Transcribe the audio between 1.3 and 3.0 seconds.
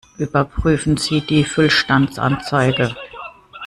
Füllstandsanzeige!